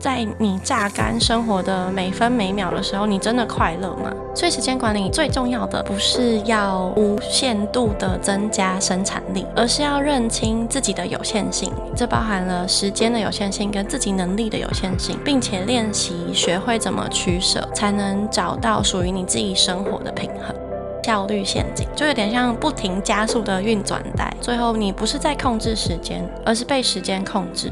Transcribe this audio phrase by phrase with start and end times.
[0.00, 4.10] 在你榨干生活的每分每秒的时候，你真的快乐吗？
[4.34, 11.70] 所以时间管理最重要的不是要无限度的增加生产力，而是要认清自己的有限性。
[11.94, 20.56] 这包含了时间的有限性跟自己能力的有限性，并且练习学会怎么取舍，才能找到属于你自己生活的平衡。
[21.04, 27.68] 效率陷阱就有点像不停加速的运转带，最后你不是在控制时间，而是被时间控制。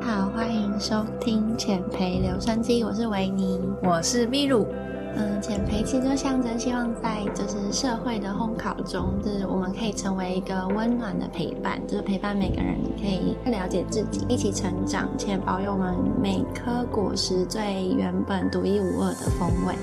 [0.00, 4.66] 好，欢迎收听浅培留声机，我是维尼，我是秘鲁。
[5.16, 19.74] 嗯，浅培其实就象征希望在就是社会的烘烤中，就是我们可以成为一个温暖的陪伴，就是陪伴每个人可以了解自己，一起成长，且保有我们每颗果实最原本独一无二的风味。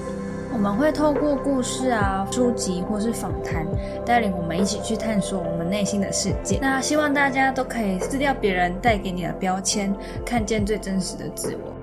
[0.54, 3.66] 我们会透过故事啊、书籍或是访谈，
[4.06, 6.60] 带领我们一起去探索我们内心的世界。
[6.62, 11.74] 那希望大家都可以撕掉别人带给你的标签，看见最真实的自我。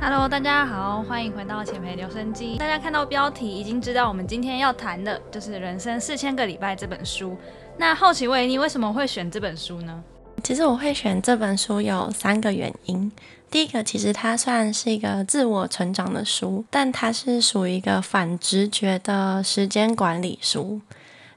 [0.00, 2.58] Hello，大家好，欢迎回到浅培留声机。
[2.58, 7.36] 大家看到标题，已经知道我们今天要谈的就是《人生四千个礼拜》这本书。
[7.78, 10.04] 那好奇维尼为什么会选这本书呢？
[10.42, 13.10] 其实我会选这本书有三个原因。
[13.50, 20.80] 第一个，其实它算是一个自我成长的书，但它是属于一个反直觉的时间管理书。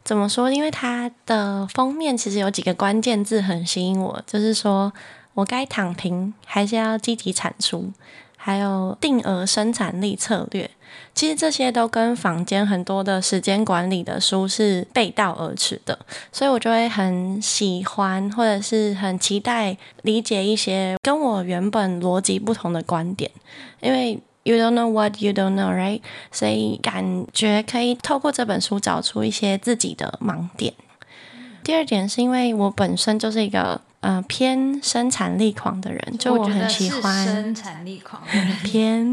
[0.04, 0.52] 怎么说？
[0.52, 4.92] 因为它的封面其实有几个关键字很吸引我，就是说
[5.34, 7.92] 我该躺平还是要积极产出。
[8.38, 10.70] 还有定额生产力策略，
[11.14, 15.98] 其实这些都跟坊间很多的时间管理的书是背道而驰的，
[16.32, 23.32] 所以我就会很喜欢或者是很期待理解一些跟我原本逻辑不同的观点，
[23.80, 26.02] 因为 you don't know what you don't know, right？
[26.32, 30.74] 所以感觉可以透过这本书找出一些自己的盲点。
[31.64, 33.82] 第二点是因为我本身就是一个。
[34.06, 38.22] 呃，偏生产力狂的人，就我很喜欢生产力狂。
[38.64, 39.12] 偏，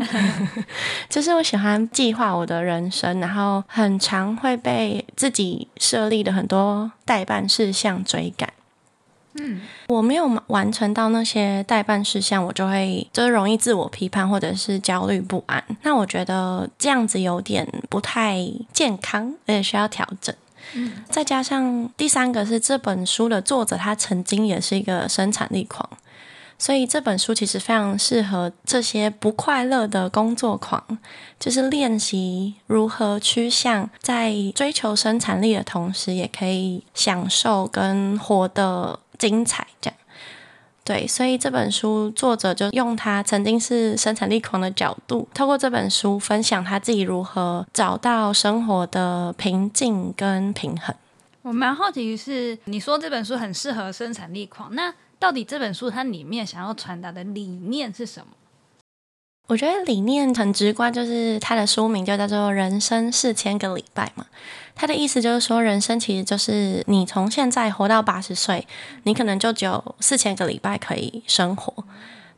[1.09, 8.53] 就是我喜欢计划我的人生，然后很常会被自己设立的很多代办事项追赶。
[9.41, 15.65] 嗯，我没有完成到那些代办事项，我就会就是容易自我批判或者是焦虑不安。
[15.85, 20.35] 那我觉得这样子有点不太健康，而且需要调整。
[21.09, 25.89] 再加上第三个是这本书的作者，他曾经也是一个生产力狂，
[26.59, 30.99] 所以这本书其实非常适合这些不快乐的工作狂，
[31.39, 39.97] 就是练习如何趋向在追求生产力的同时，也可以享受跟活得精彩这样。
[40.85, 50.95] 对，所以这本书作者就用他曾经是生产力狂的角度，透过这本书分享他自己如何找到生活的平静跟平衡。
[51.43, 58.27] 我蛮好奇是，你说这本书很适合生产力狂，那到底这本书它里面想要传达的理念是什么？
[59.53, 64.25] 我觉得理念很直观，就是他的书名就叫做《人生四千个礼拜》嘛。
[64.75, 68.67] 他的意思就是说，人生其实就是你从现在活到八十岁，
[69.03, 71.85] 你可能就只有四千个礼拜可以生活，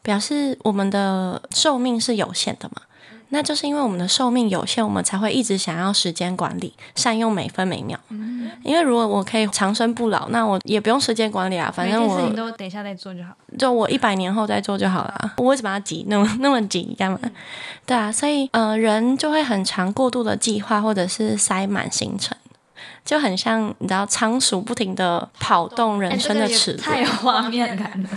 [0.02, 2.82] 表示我们的寿命是有限的嘛。
[3.30, 7.98] 那就是因为我们的寿命有限，我们才会一直想要时间管理，善用每分每秒。
[8.10, 15.32] 嗯，因为如果我可以长生不老，那我也不用时间管理啊，反正我事情都等一下再做就好，就我一百年后再做就好了。
[15.38, 17.18] 我为什么要急那么那么急干嘛？
[17.84, 22.36] 对啊，所以呃，人就会很长过度的计划，或者是塞满行程。
[23.04, 28.08] 就很像你知道仓鼠不停的跑动人生的尺度，太有画面感了。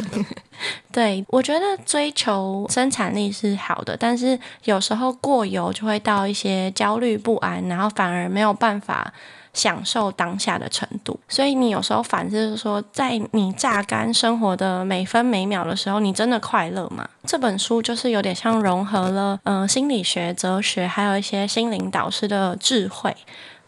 [0.92, 9.14] 对，我觉得追求生产力是好的，但是有时候过油就会到一些焦虑不安，然后反而没有办法
[9.54, 11.20] 享受当下的程度。
[11.28, 17.08] 所以你有时候反思说，在你榨干生活的每分每秒的时候，你真的快乐吗？
[17.26, 23.16] 这本书就是有点像融合了嗯心理学、哲学，还有一些心灵导师的智慧。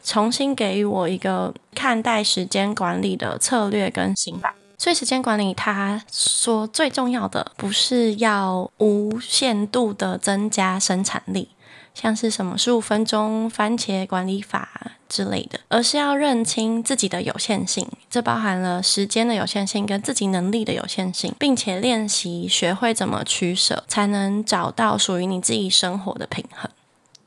[0.01, 4.55] 重新给予我一个看待时间管理的策略跟心法。
[4.79, 11.49] 所以时间管理，他说最重要的不是要无限度的增加生产力，
[11.93, 26.71] 像是什么十五分钟番茄管理法之类的，而是要认清自己的有限性，这包含了时间的有限性跟自己能力的有限性，并且练习学会怎么取舍，才能找到属于你自己生活的平衡。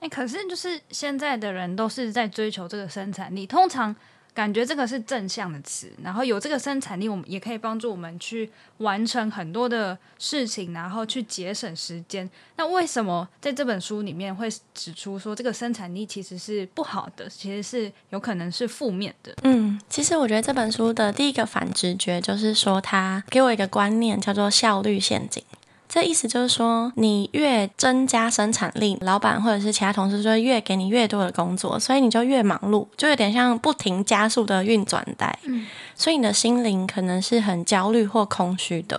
[0.00, 3.94] 哎，可是就是现在的人都是在追求这个生产力，通常
[4.34, 12.28] 感觉这个是正向的词，然后有这个生产力，我们也可以帮助我们去完成很多的事情，然后去节省时间。
[12.56, 19.34] 那为什么在这本书里面会指出说这个生产力其实是不好的，其实是有可能是负面的？
[19.42, 25.44] 嗯，其实我觉得这本书的第一个反直觉就是说，它给我一个观念叫做效率陷阱。
[25.92, 35.38] 这意思就是说，你越增加生产力，老板或者是其他同事就会越给你越多的工作，所以你就越忙碌，就有点像不停加速的运转带。
[35.42, 38.98] 嗯，所以你的心灵可能是很焦虑或空虚的。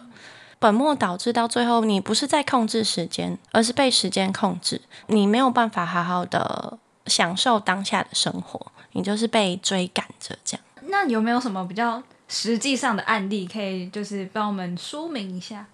[0.59, 4.79] 本末导致到最后，你不是在控制时间，而是被时间控制。
[5.07, 10.63] 你没有办法好好的享受当下的生活，你就是被追赶着这样。
[10.83, 15.65] 那有没有什么比较实际上的案例，可以就是帮我们说明一下？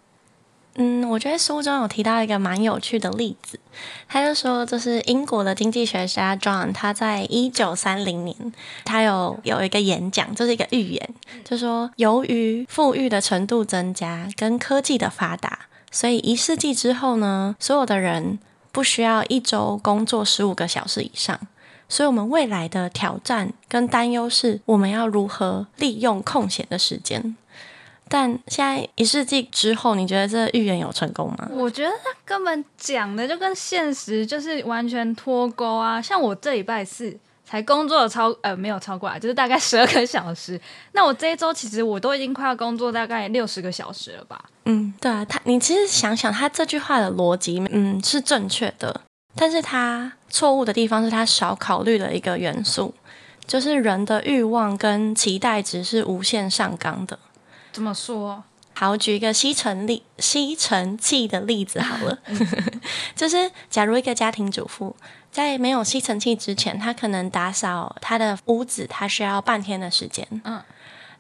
[0.76, 3.60] 嗯，我觉得书中有提到一个蛮有趣的例子，
[4.08, 8.54] 他就说，这是英国的经济学家 John，他在一九三零年，
[8.86, 11.10] 他有有一个演讲，就是一个预言，
[11.44, 18.40] 就说由于富裕的程度增加跟科技的发达，所以一世纪之后呢，所有的人
[18.72, 21.38] 不需要一周工作十五个小时以上，
[21.90, 27.36] 所以我们未来的挑战跟担忧是，我们要如何利用空闲的时间。
[28.12, 31.48] 但现在一世纪之后，你觉得这预言有成功吗？
[31.52, 36.02] 我觉得他根本讲的就跟现实就是完全脱钩啊！
[36.02, 37.16] 像我这礼拜四
[37.46, 40.60] 才工作了超呃没有超过啊，就是大概十二个小时。
[40.94, 44.44] 那我这一周其实我都已经快要工作大概六十个小时了吧？
[44.66, 49.02] 嗯，对啊，他你其实想想他这句话的逻辑，嗯是正确的，
[49.36, 52.94] 但是他错误的地方是他少考虑了一个元素，
[53.46, 57.18] 就是人的欲望跟期待值是无限上纲的。
[57.72, 58.44] 怎么说？
[58.74, 62.18] 好，举一个吸尘力吸尘器的例子好了。
[63.14, 64.96] 就是假如一个家庭主妇
[65.30, 70.26] 在没有吸尘器之前，她可能打扫她的屋子，她需要半天的时间。
[70.46, 70.62] 嗯。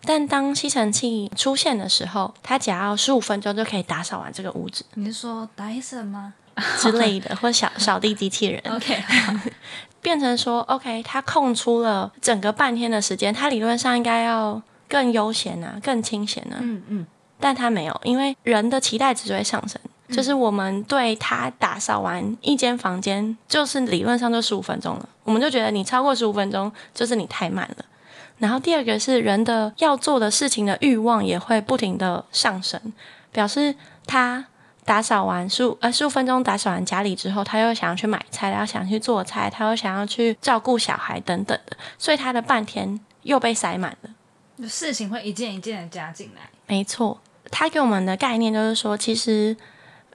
[0.05, 4.85] 但当吸尘器出现的时候，她只要十五分钟就可以打扫完这个屋子。
[4.93, 6.33] 你是说戴森吗？
[6.77, 8.63] 之类的， 或小扫地机器人。
[8.73, 9.03] OK。
[10.01, 14.61] 变成说，OK，她空出了整个半天的时间，她理论上应该要。
[14.89, 16.57] 更悠闲啊，更清闲啊。
[16.59, 17.07] 嗯嗯，
[17.39, 27.85] 但他没有，因为人的期待值就会上升，就是我们对他打扫完一间房间，就是理论上就十五分钟了，我们就觉得你超过十五分钟，就是你太慢了。
[28.39, 32.81] 然后第二个是人的要做的事情的欲望也会不停的上升，
[33.31, 33.75] 表示
[34.07, 34.45] 他
[34.85, 44.09] 打扫完十五呃十五分钟打扫完家里之后，他又想要去买菜，然后想去做菜，他又想要去照顾小孩等等的，所以他的半天又被塞满了。
[44.67, 47.19] 事情会一件一件的加进来，没错。
[47.51, 49.55] 他给我们的概念就是说，其实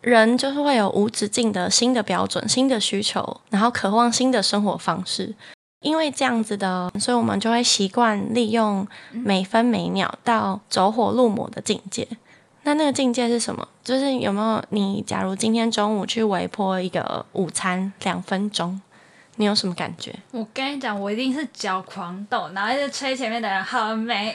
[0.03, 5.35] 人就是会有无止境的新的标准、新的需求，然后渴望新的生活方式。
[5.81, 12.09] 因为这样子的，所以我们就会习惯利用每分每秒到走火入魔的境界。
[12.63, 13.69] 那那个境界是什么？
[13.83, 15.03] 就是有没有你？
[15.07, 18.81] 假如今天中午去微波一个午餐，两分钟。
[19.37, 20.15] 你有什么感觉？
[20.31, 24.35] 我跟你讲，我一定是脚狂抖，然后一直催前面的人好美。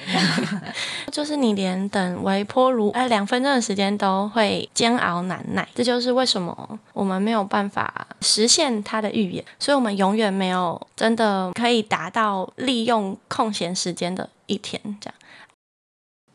[1.12, 14.82] 就是你连等微波炉哎两分钟的时间都会煎熬难耐，这就是为什么我们没有办法实现他的预言，所以我们永远没有真的可以达到利用空闲时间的一天。
[15.00, 15.16] 这样。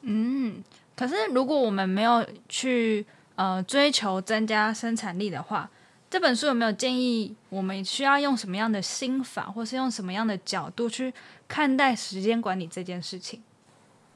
[0.03, 0.65] 嗯，
[0.97, 3.05] 可是如果我们没有去
[3.37, 5.69] 呃追求增加生产力的话。
[6.15, 11.13] 这本书有没有建议我们需要用什么样的心法，或是用什么样的角度去
[11.49, 13.41] 看待时间管理这件事情？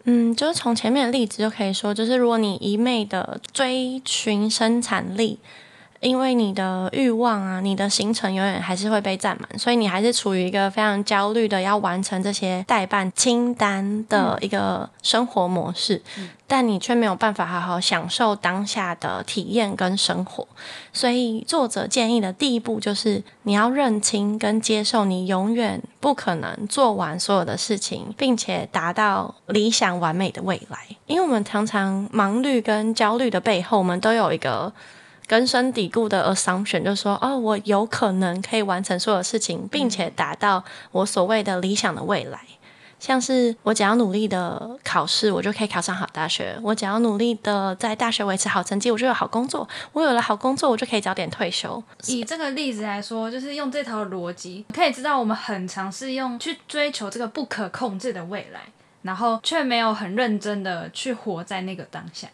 [0.04, 5.40] 嗯，就是从前面的例子就可以说，就是如果你一昧的追寻生产力。
[6.00, 16.00] 因为你的欲望啊，你的行程永远还是会被占满，所以你还是处于一个非常焦虑的要完成这些代办清单的一个生活模式，
[16.46, 20.46] 但你却没有办法好好享受当下的体验跟生活。
[20.92, 30.78] 所以作者建议的第一步就是你要认清跟接受你永远不可能做完所有的事情，并且达到理想完美的未来。
[31.06, 34.72] 因为我们常常忙碌跟焦虑的背后，我们都有一个。
[35.28, 42.40] 根深蒂固的 assumption 就是说，哦，我有可能可以完成所有事情，并且达到我所谓的理想的未来。
[42.98, 49.68] 像是我只要努力的考试，我就可以考上好大学；我只要努力的在大学维持好成绩，我就有好工作。
[49.92, 51.80] 我有了好工作，我就可以早点退休。
[52.06, 58.62] 以这个例子来说，就是用这套逻辑，可以知道我们很尝试用去追求这个不可控制的未来，
[59.02, 62.26] 然后却没有很认真的去活在那个当下。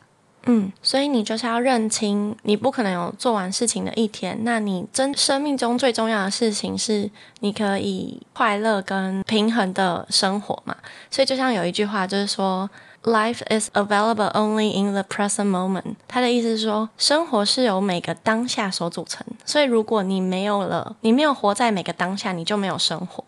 [0.46, 4.38] 嗯，所以你就是要认清，你不可能有做完事情的一天。
[4.42, 7.10] 那你真生命中最重要的事情是，
[7.40, 10.76] 你可以快乐跟平衡的生活嘛。
[11.10, 12.68] 所以就像有一句话，就是说
[13.04, 15.94] ，Life is available only in the present moment。
[16.06, 19.26] 它的意思是说，生活是由每个当下所组成。
[19.44, 23.24] 所以如果你没有了，你没有活在每个当下，你就没有生活。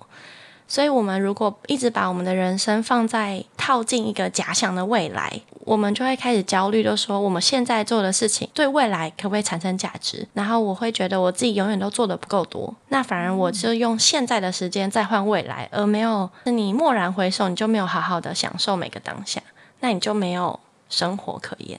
[0.68, 10.26] 所以，我们如果一直把我们的人生放在套进一个假想的未来，我们就会开始焦虑，就说我们现在做的事情对未来可不可以产生价值？
[10.34, 19.40] 然后我会觉得我自己永远都做的不够多，那反而我就用现在的时间再换未来，而没有你蓦然回首，你就没有好好的享受每个当下，
[19.80, 20.58] 那你就没有
[20.88, 21.78] 生活可言。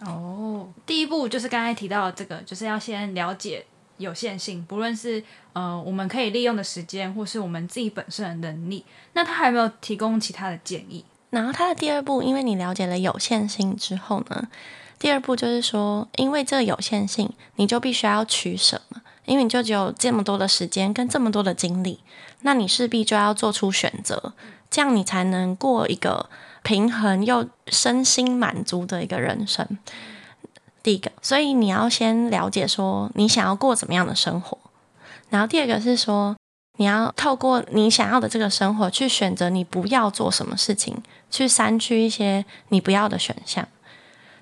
[0.00, 3.64] 哦，第一步就是刚才提到这个，就是要先了解。
[3.98, 11.04] 有限性，不论是呃我们可以利用的时间，或是我们自己本身的能力，那他还没有提供其他的建议？
[11.30, 14.48] 然后他的第二步，因为你了解了有限性之后呢，
[14.98, 22.00] 第二步就是说，因为这有限性，你就必须要取舍嘛，因为你就只有这么多的时间跟这么多的精力，
[22.40, 24.32] 那你势必就要做出选择，
[24.70, 26.30] 这样你才能过一个
[26.62, 29.66] 平衡又身心满足的一个人生。
[30.82, 34.56] 第一个，所以你要先了解说你想要过怎么样的生活，
[35.30, 36.36] 然后第二个是说
[36.78, 40.96] 你要透过你想要的这个生活去选择你不要做什么事情，
[41.30, 43.66] 去删去一些你不要的选项。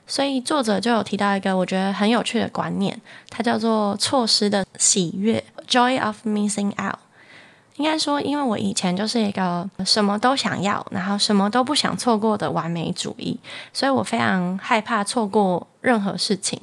[0.07, 6.99] 所以作者就有提到一个我觉得很有趣的观念，它叫做错失的喜悦 （joy of missing out）。
[7.77, 13.39] 应该说，因为我以前就是一个什么都想要，然后什么都不想错过的完美主义，
[13.73, 16.59] 所以我非常害怕错过任何事情。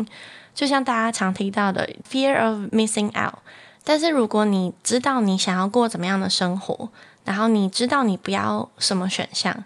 [0.55, 3.35] 就像大家常提到的 “fear of missing out”。
[3.83, 6.89] 但是如果你知道你想要过怎么样的生活，
[7.25, 9.65] 然后你知道你不要什么选项，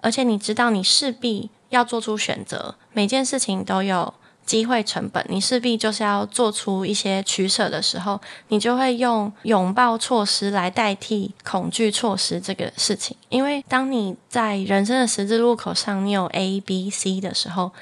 [0.00, 4.14] 而且你知道你势必要做出选择，每件事情都有。
[4.48, 13.14] 机会成本，你势必就是要做出一些取舍的时候，你就会用拥抱措施来代替恐惧措施这个事情。
[13.28, 17.72] 因为当你在人生的十字路口上，你有 A、B、C 的时候，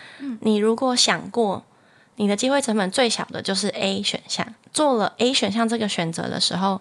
[0.40, 1.62] 你如果想过
[2.16, 6.80] 你的机会成本最小的就是 A 选项，做了 A 选项这个选择的时候。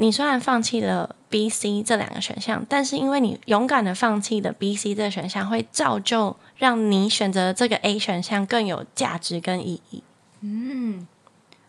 [0.00, 10.02] 你虽然放弃了 B、C 这两个选项，但是因为你勇敢的放弃的 B、C 这个选项，会造就让你选择这个 A 选项更有价值跟意义。
[10.42, 11.06] 嗯，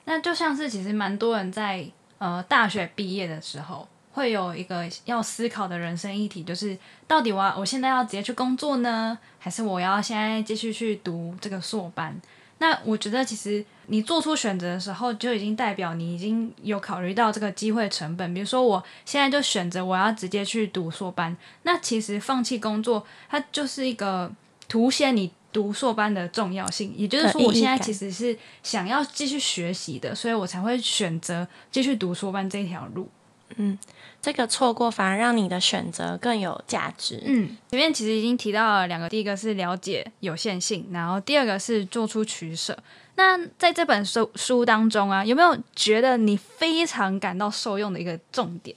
[0.06, 6.78] 那就像是其实蛮多人在呃大学毕业的时候，会有一个要思考的人生议题，就是
[7.08, 12.20] 到底我我现在要直接去工作呢，还是我要现在继续去读这个硕班？
[12.62, 18.34] 那我觉得，其实你做出选择的时候，就已经代表你已经有考虑到这个机会成本。
[18.34, 24.30] 比如说，我现在就选择我要直接去读硕班，那其实放弃工作，它就是一个
[24.70, 26.94] 凸显你读硕班的重要性。
[26.96, 33.10] 也就是说，我现在其实是想要继续学习的，所以我才会选择继续读硕班这条路。
[33.58, 33.78] 嗯。
[34.22, 37.24] 这个错过反而让你的选择更有价值。
[37.26, 42.78] 嗯，前面其实已经提到了两个，第一个是了解有限性，然后第二个是做出取舍。
[43.16, 48.76] 那在这本书书当中啊，有没有觉得你非常感到受用的一个重点？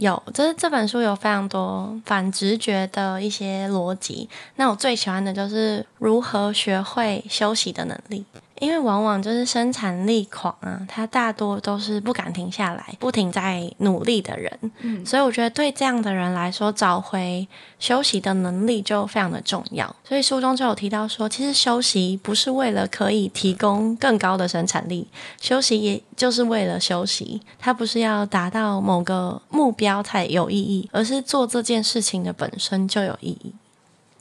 [0.00, 4.26] 有，就是这本书有非常多反直觉的一些逻辑。
[4.56, 8.24] 那我最喜欢的就是如何学会休息的能力。
[8.60, 14.56] 因为往往就是生产力狂啊，他大多都是不敢停下来、不停在努力的人。
[14.80, 17.48] 嗯，所以我觉得对这样的人来说，找回
[17.78, 19.96] 休息的能力就非常的重要。
[20.04, 25.08] 所以书中就有提到说，其实休息不是为了可以提供更高的生产力，
[25.40, 33.54] 休息也就是为了休息，它不是要达到某个目标才有意义，而是做这件事情的本身就有意义。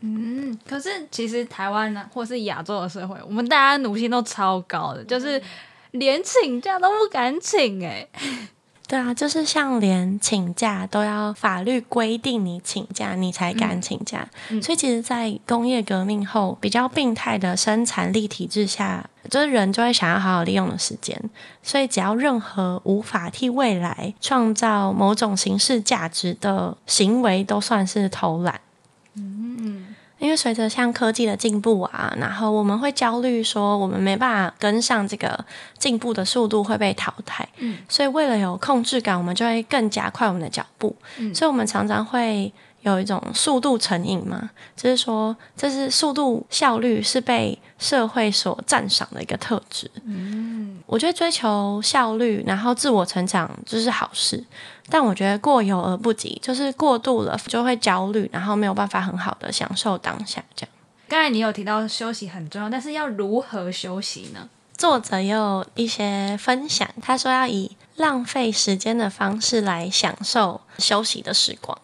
[0.02, 5.42] 嗯，可是其实台湾呢，或是亚洲的社会，我们大家奴性都超高的，就是
[5.92, 8.08] 连请假都不敢请哎。
[8.88, 14.28] 对啊，就是像连请假都要法律规定你请假，你才敢请假。
[14.64, 21.22] 所以其实，在工业革命后比较病态的生产力体制下，就是人就会想要好好利用的时间。
[21.62, 28.60] 所以只要任何无法替未来创造某种形式价值的行为，都算是偷懒。
[30.20, 35.44] 嗯，因为随着像科技的进步啊，然后我们会焦虑说我们没办法跟上这个
[35.78, 37.48] 进步的速度会被淘汰。
[37.58, 40.96] 嗯，所以为了有控制感，我们就会更加快我们的脚步。
[41.18, 49.90] 嗯，所以我们常常会有一种速度成瘾嘛，就是说这是速度效率是被社会所赞赏的一个特质。
[50.06, 54.44] 嗯，我觉得追求效率，然后自我成长就是好事。
[54.90, 60.44] 但我觉得过犹而不及，就是过度了就会焦虑，然后没有办法很好的享受当下。
[60.56, 60.72] 这样，
[61.08, 64.50] 刚才你有提到休息很重要，但是要如何休息呢？
[64.76, 71.78] 作者也有一些分享，他说要以浪费时间的方式来享受休息的时光。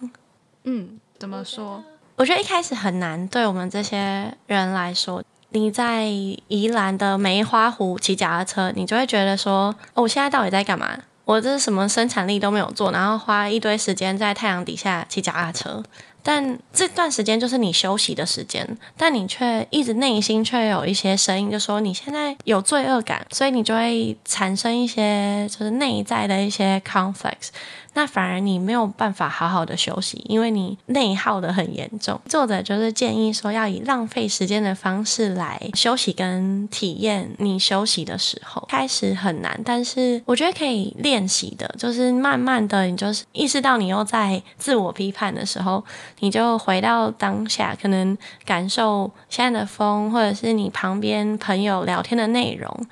[0.66, 1.84] 嗯，怎么说？
[2.18, 10.98] 我觉得一开始很难，对我们这些人来说，你在宜兰的梅花湖骑脚踏车，你就会觉得说，哦，我现在到底在干嘛？
[11.26, 15.84] 我这是什么生产力都没有做，然后花一堆时间在太阳底下骑脚踏车。
[16.22, 27.50] 但这段时间就是你休息的时间，但你却一直内心却有一些声音，就说你现在有罪恶感，所以你就会产生一些就是内在的一些 conflicts。
[27.96, 32.20] 那反而你没有办法好好的休息，因为你内耗的很严重。
[32.28, 38.64] 作者就是建议说，要以浪费时间的方式来休息跟体验你休息的时候。
[38.70, 45.84] 开始很难，但是我觉得可以练习的，就是慢慢的，你就是意识到你又在自我批判的时候，
[46.20, 52.86] 你就回到当下，可能感受现在的风，或者是你旁边朋友聊天的内容。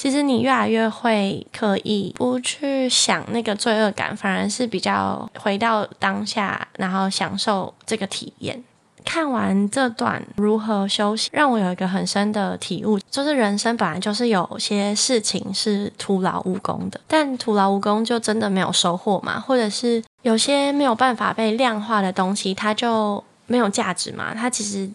[0.00, 8.64] 其实你越来越会刻意不去想那个罪恶感，反而是比较回到当下，然后享受这个体验。
[9.04, 19.38] 看完这段如何休息，让我有一个很深的体悟，就是人生本来就是有些事情是徒劳无功的，但徒劳无功就真的没有收获嘛？
[19.38, 24.34] 或者是有些没有办法被量化的东西，它就没有价值嘛？
[24.34, 24.90] 它其实。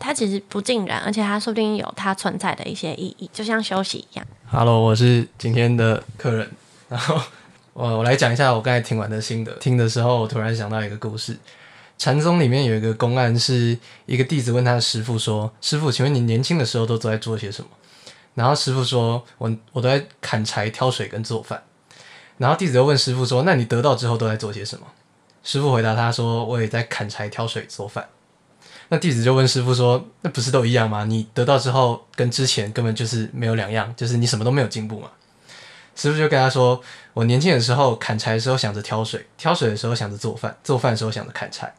[0.00, 4.26] 它其实不尽然，而且它说不定有它存在的一些意义，就像休息一样。
[4.50, 6.50] Hello，我是今天的客人，
[6.88, 7.20] 然后
[7.74, 9.52] 我我来讲一下我刚才听完的心得。
[9.56, 11.38] 听的时候，我突然想到一个故事，
[11.98, 17.68] 禅宗里面有一个公案，是一个弟子问他的师傅说：“师傅，请问你年轻的时候都都在做些什么？”
[18.34, 21.62] 然后师傅说：“我我都在砍柴、挑水跟做饭。”
[22.38, 24.86] 然后弟子又问师傅说：“那你得到之后都在做些什么？”
[25.44, 28.08] 师傅回答他说：“我也在砍柴、挑水、做饭。”
[28.92, 31.04] 那弟子就问师傅说：“那不是都一样吗？
[31.04, 35.08] 你得到之后跟之前根本就是没有两样，就是你什么都没有进步嘛。”
[35.94, 36.82] 师傅就跟他说
[37.14, 41.72] ：“我年轻的时候砍柴的时候想着挑水，挑水的时候想着做饭，做饭的时候想着砍柴。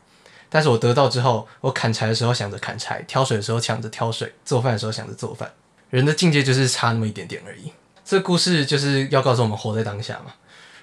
[0.47, 5.51] 但是我得到之后，我砍柴的时候想着砍柴，挑水的时候想着挑水，做饭的时候想着做饭。
[5.89, 7.73] 人的境界就是差那么一点点而已。
[8.05, 10.31] 这故事就是要告诉我们活在当下嘛。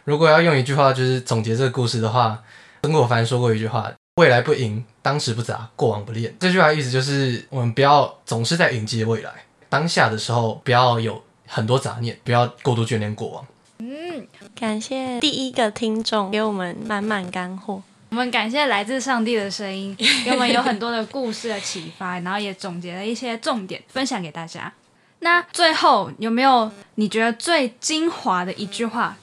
[0.05, 2.43] 如果要用一句话就是总结这个故事的话，
[2.83, 6.35] 曾国藩说过一句话。”未来不迎，当时不杂，过往不恋。
[6.41, 9.31] 这句话意思就是，我们不要总是在迎接未来，
[9.69, 13.47] 当下的时候不要有很多杂念，不要过度眷恋过往。
[13.79, 17.81] 嗯，感谢第一个听众给我们满满干货。
[18.09, 24.73] 我们感谢来自上帝的声音， 给我们有很多的故事的启发，然后也总结了一些重点分享给大家。
[25.21, 29.17] 那最后有没有你觉得最精华的一句话？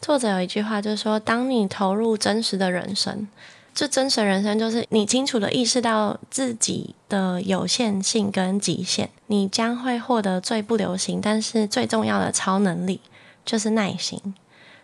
[0.00, 3.28] 作者有一句话就是说：当你投入真实的人生。
[3.80, 13.00] 这真实人生就是你清楚的意识到自己的有限性跟极限，你将会获得最不流行但是最重要的超能力，
[13.42, 14.20] 就是耐心。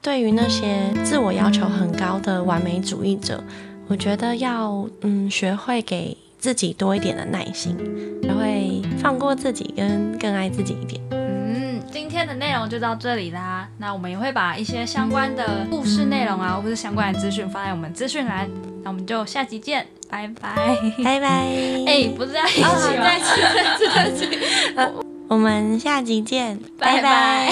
[0.00, 3.44] 对于那些自我要求很高的完美主义者，
[3.86, 7.76] 我觉得要嗯学会给自己多一点的耐心，
[8.22, 10.98] 学会放过自己跟更爱自己一点。
[11.10, 18.48] 嗯今天的内容就到这里啦，那我们也会把一些相关的故事内容啊，或者相关的资讯放在我们资讯栏。
[18.86, 20.54] 那我们就下集见，拜拜，
[21.02, 21.26] 拜拜。
[21.88, 22.70] 哎，不是 在一起吗？
[23.02, 24.38] 在一起，在一起。
[25.26, 27.50] 我们下集见，拜拜。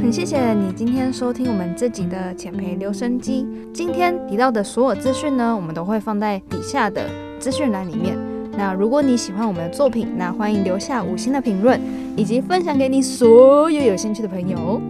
[0.00, 3.46] 很谢谢你今天收听我们这集的浅培留声机。
[3.74, 8.16] 今天提到的所有资讯呢，我们都会放在底下的资讯栏里面。
[8.56, 11.78] 那如果你喜欢我们的作品，那欢迎留下五星的评论，
[12.16, 14.80] 以及分享给你所有有兴趣的朋友。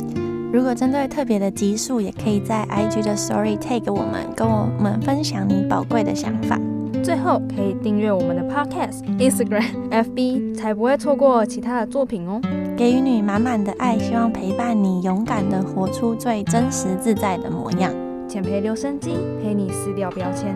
[0.55, 6.57] 如果针对特别的集数，也可以在 IG 的 Story take 我们，跟我们分享你宝贵的想法。
[7.03, 12.41] 最后可以订阅我们的 Podcast、Instagram、FB，才不会错过其他的作品哦。
[12.77, 17.93] 给予你满满的爱，希望陪伴你，勇敢的活出最真实自在的模样。
[18.29, 20.55] 浅培留声机，陪你撕掉标签，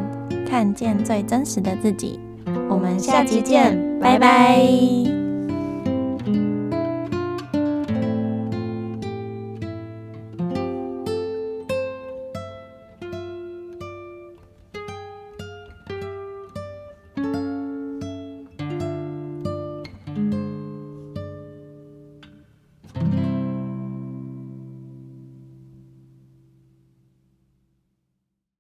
[0.49, 2.21] 看见最真实的自己。
[2.71, 5.18] 我们下期见，拜拜。